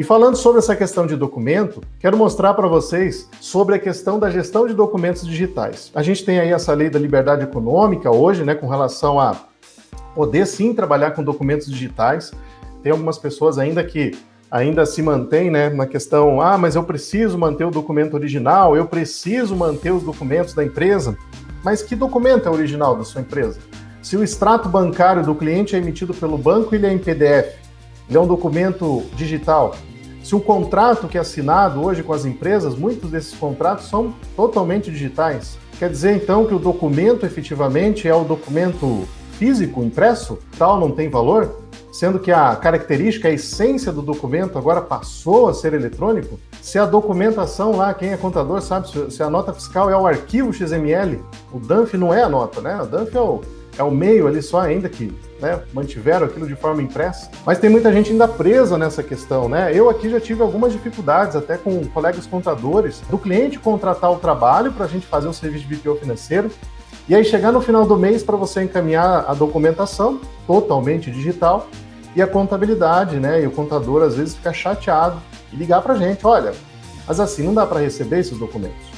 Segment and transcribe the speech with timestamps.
[0.00, 4.30] E falando sobre essa questão de documento, quero mostrar para vocês sobre a questão da
[4.30, 5.92] gestão de documentos digitais.
[5.94, 9.36] A gente tem aí essa lei da liberdade econômica hoje, né, com relação a
[10.14, 12.32] poder sim trabalhar com documentos digitais.
[12.82, 14.18] Tem algumas pessoas ainda que
[14.50, 18.86] ainda se mantém né, na questão, ah, mas eu preciso manter o documento original, eu
[18.86, 21.14] preciso manter os documentos da empresa.
[21.62, 23.60] Mas que documento é original da sua empresa?
[24.00, 27.54] Se o extrato bancário do cliente é emitido pelo banco, ele é em PDF,
[28.08, 29.76] ele é um documento digital.
[30.22, 34.90] Se o contrato que é assinado hoje com as empresas, muitos desses contratos são totalmente
[34.90, 35.58] digitais.
[35.78, 41.08] Quer dizer então que o documento efetivamente é o documento físico, impresso, tal, não tem
[41.08, 41.62] valor?
[41.90, 46.38] Sendo que a característica, a essência do documento agora passou a ser eletrônico?
[46.60, 50.52] Se a documentação lá, quem é contador sabe, se a nota fiscal é o arquivo
[50.52, 52.80] XML, o DANF não é a nota, né?
[52.80, 53.40] O DANF é o,
[53.78, 57.30] é o meio ali só ainda que né, mantiveram aquilo de forma impressa.
[57.44, 59.70] Mas tem muita gente ainda presa nessa questão, né?
[59.74, 64.72] Eu aqui já tive algumas dificuldades, até com colegas contadores, do cliente contratar o trabalho
[64.72, 66.50] para a gente fazer o serviço de BPO financeiro.
[67.08, 71.66] E aí chegar no final do mês para você encaminhar a documentação totalmente digital
[72.14, 73.42] e a contabilidade, né?
[73.42, 75.20] E o contador às vezes fica chateado
[75.52, 76.52] e ligar para a gente, olha,
[77.06, 78.90] mas assim não dá para receber esses documentos.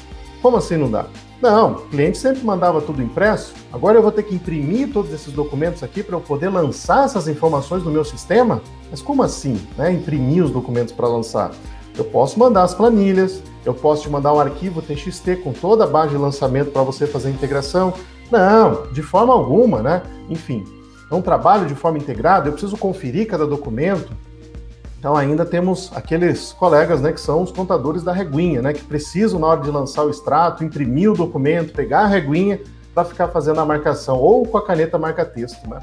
[0.42, 1.06] Como assim não dá?
[1.42, 3.52] Não, o cliente sempre mandava tudo impresso.
[3.72, 7.26] Agora eu vou ter que imprimir todos esses documentos aqui para eu poder lançar essas
[7.26, 8.62] informações no meu sistema?
[8.88, 9.92] Mas como assim, né?
[9.92, 11.50] Imprimir os documentos para lançar?
[11.98, 15.86] Eu posso mandar as planilhas, eu posso te mandar um arquivo TXT com toda a
[15.86, 17.92] base de lançamento para você fazer a integração.
[18.30, 20.00] Não, de forma alguma, né?
[20.30, 20.64] Enfim,
[21.10, 24.12] é um trabalho de forma integrada, eu preciso conferir cada documento,
[25.02, 29.40] então ainda temos aqueles colegas, né, que são os contadores da reguinha, né, que precisam
[29.40, 32.60] na hora de lançar o extrato, imprimir o documento, pegar a reguinha
[32.94, 35.80] para ficar fazendo a marcação ou com a caneta marca-texto, né?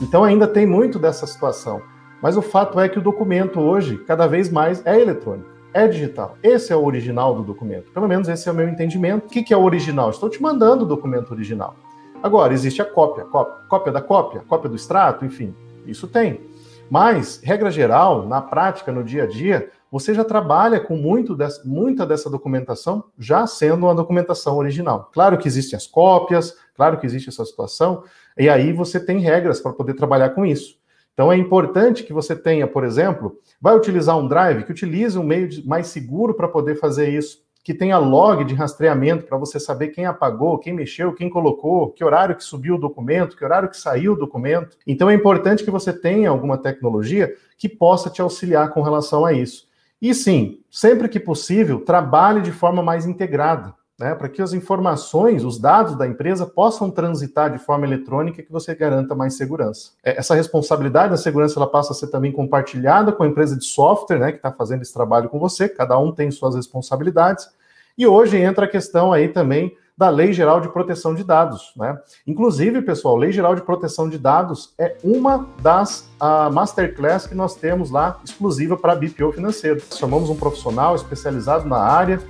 [0.00, 1.82] Então ainda tem muito dessa situação.
[2.22, 6.36] Mas o fato é que o documento hoje, cada vez mais, é eletrônico, é digital.
[6.40, 7.90] Esse é o original do documento.
[7.90, 9.26] Pelo menos esse é o meu entendimento.
[9.26, 10.10] O que é o original?
[10.10, 11.74] Estou te mandando o documento original.
[12.22, 15.52] Agora, existe a cópia, cópia, cópia da cópia, cópia do extrato, enfim,
[15.84, 16.51] isso tem.
[16.92, 21.62] Mas, regra geral, na prática, no dia a dia, você já trabalha com muito dessa,
[21.64, 25.08] muita dessa documentação já sendo uma documentação original.
[25.10, 28.04] Claro que existem as cópias, claro que existe essa situação,
[28.36, 30.76] e aí você tem regras para poder trabalhar com isso.
[31.14, 35.24] Então é importante que você tenha, por exemplo, vai utilizar um drive, que utilize um
[35.24, 39.88] meio mais seguro para poder fazer isso que tenha log de rastreamento para você saber
[39.88, 43.76] quem apagou, quem mexeu, quem colocou, que horário que subiu o documento, que horário que
[43.76, 44.76] saiu o documento.
[44.86, 49.32] Então é importante que você tenha alguma tecnologia que possa te auxiliar com relação a
[49.32, 49.68] isso.
[50.00, 55.44] E sim, sempre que possível, trabalhe de forma mais integrada né, para que as informações,
[55.44, 59.92] os dados da empresa possam transitar de forma eletrônica que você garanta mais segurança.
[60.02, 63.64] É, essa responsabilidade da segurança ela passa a ser também compartilhada com a empresa de
[63.64, 65.68] software, né, que está fazendo esse trabalho com você.
[65.68, 67.48] Cada um tem suas responsabilidades.
[67.96, 71.98] E hoje entra a questão aí também da Lei Geral de Proteção de Dados, né?
[72.26, 77.54] Inclusive, pessoal, Lei Geral de Proteção de Dados é uma das uh, masterclass que nós
[77.54, 79.82] temos lá exclusiva para BPO financeiro.
[79.94, 82.20] Chamamos um profissional especializado na área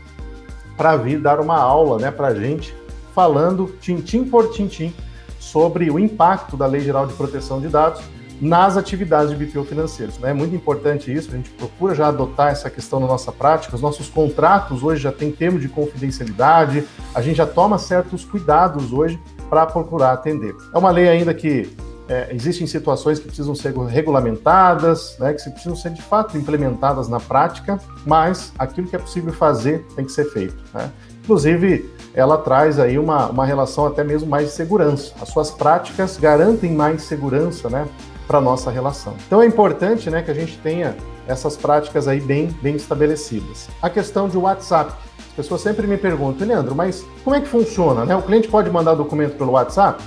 [0.76, 2.74] para vir dar uma aula né, para a gente,
[3.14, 4.92] falando tintim por tintim
[5.38, 8.02] sobre o impacto da Lei Geral de Proteção de Dados
[8.42, 10.18] nas atividades de BPO financeiros.
[10.18, 10.30] Né?
[10.30, 13.76] É muito importante isso, a gente procura já adotar essa questão na nossa prática.
[13.76, 16.84] Os nossos contratos hoje já têm termo de confidencialidade,
[17.14, 20.56] a gente já toma certos cuidados hoje para procurar atender.
[20.74, 21.70] É uma lei ainda que
[22.08, 27.20] é, existem situações que precisam ser regulamentadas, né, que precisam ser de fato implementadas na
[27.20, 30.56] prática, mas aquilo que é possível fazer tem que ser feito.
[30.74, 30.90] Né?
[31.22, 35.12] Inclusive, ela traz aí uma, uma relação até mesmo mais de segurança.
[35.20, 37.88] As suas práticas garantem mais segurança né,
[38.26, 39.14] para a nossa relação.
[39.26, 40.96] Então é importante né, que a gente tenha
[41.26, 43.68] essas práticas aí bem, bem estabelecidas.
[43.80, 44.92] A questão de WhatsApp.
[45.30, 48.04] As pessoas sempre me perguntam, Leandro, mas como é que funciona?
[48.04, 48.14] Né?
[48.14, 50.02] O cliente pode mandar documento pelo WhatsApp?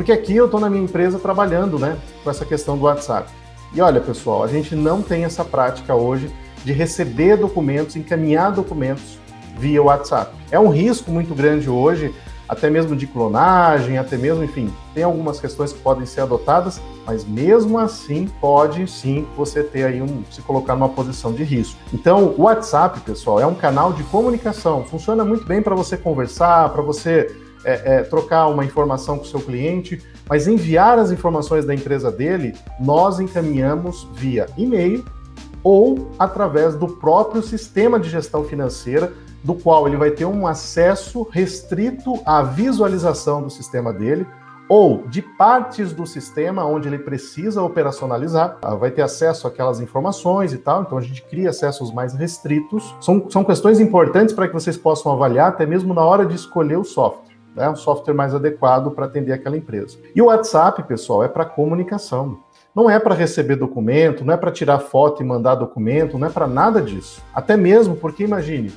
[0.00, 3.30] Porque aqui eu estou na minha empresa trabalhando né, com essa questão do WhatsApp.
[3.74, 9.18] E olha, pessoal, a gente não tem essa prática hoje de receber documentos, encaminhar documentos
[9.58, 10.34] via WhatsApp.
[10.50, 12.14] É um risco muito grande hoje,
[12.48, 17.26] até mesmo de clonagem, até mesmo, enfim, tem algumas questões que podem ser adotadas, mas
[17.26, 21.78] mesmo assim pode sim você ter aí um se colocar numa posição de risco.
[21.92, 26.70] Então, o WhatsApp, pessoal, é um canal de comunicação, funciona muito bem para você conversar,
[26.70, 31.64] para você é, é, trocar uma informação com o seu cliente, mas enviar as informações
[31.64, 35.04] da empresa dele, nós encaminhamos via e-mail
[35.62, 39.12] ou através do próprio sistema de gestão financeira,
[39.42, 44.26] do qual ele vai ter um acesso restrito à visualização do sistema dele,
[44.68, 50.52] ou de partes do sistema onde ele precisa operacionalizar, ah, vai ter acesso àquelas informações
[50.52, 52.94] e tal, então a gente cria acessos mais restritos.
[53.00, 56.76] São, são questões importantes para que vocês possam avaliar, até mesmo na hora de escolher
[56.76, 57.29] o software.
[57.60, 59.98] Né, o software mais adequado para atender aquela empresa.
[60.16, 62.38] E o WhatsApp, pessoal, é para comunicação.
[62.74, 66.30] Não é para receber documento, não é para tirar foto e mandar documento, não é
[66.30, 67.22] para nada disso.
[67.34, 68.72] Até mesmo porque, imagine,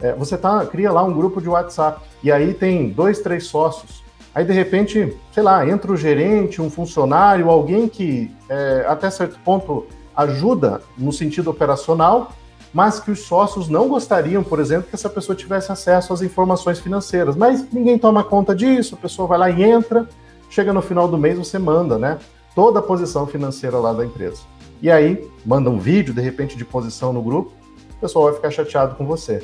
[0.00, 4.02] é, você tá, cria lá um grupo de WhatsApp e aí tem dois, três sócios.
[4.34, 9.38] Aí, de repente, sei lá, entra o gerente, um funcionário, alguém que é, até certo
[9.44, 9.86] ponto
[10.16, 12.32] ajuda no sentido operacional,
[12.72, 16.80] mas que os sócios não gostariam, por exemplo, que essa pessoa tivesse acesso às informações
[16.80, 17.36] financeiras.
[17.36, 20.08] Mas ninguém toma conta disso, a pessoa vai lá e entra,
[20.48, 22.18] chega no final do mês, você manda, né?
[22.54, 24.42] Toda a posição financeira lá da empresa.
[24.80, 27.52] E aí, manda um vídeo, de repente, de posição no grupo,
[27.96, 29.42] o pessoal vai ficar chateado com você.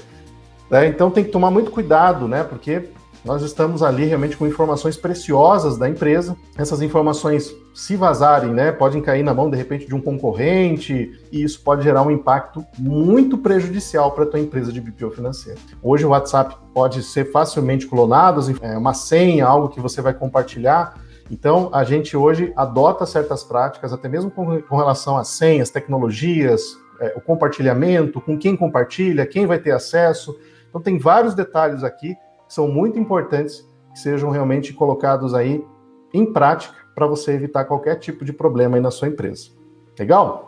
[0.71, 2.43] É, então tem que tomar muito cuidado, né?
[2.45, 2.89] Porque
[3.25, 6.37] nós estamos ali realmente com informações preciosas da empresa.
[6.57, 11.43] Essas informações, se vazarem, né, podem cair na mão de repente de um concorrente e
[11.43, 15.59] isso pode gerar um impacto muito prejudicial para a tua empresa de BPO financeiro.
[15.83, 20.95] Hoje o WhatsApp pode ser facilmente clonado, é uma senha, algo que você vai compartilhar.
[21.31, 26.63] Então, a gente hoje adota certas práticas, até mesmo com, com relação a senhas, tecnologias,
[27.01, 30.35] é, o compartilhamento, com quem compartilha, quem vai ter acesso.
[30.69, 32.17] Então, tem vários detalhes aqui
[32.49, 35.65] são muito importantes que sejam realmente colocados aí
[36.13, 39.51] em prática para você evitar qualquer tipo de problema aí na sua empresa.
[39.99, 40.48] Legal?